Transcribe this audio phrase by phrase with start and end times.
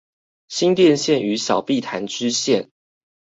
[0.47, 2.69] 新店線和小碧潭支線